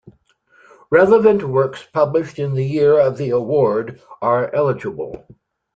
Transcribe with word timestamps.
Relevant 0.89 1.43
works 1.47 1.85
published 1.93 2.39
in 2.39 2.55
the 2.55 2.65
year 2.65 2.99
of 2.99 3.17
the 3.19 3.29
award 3.29 4.01
are 4.19 4.51
eligible. 4.51 5.27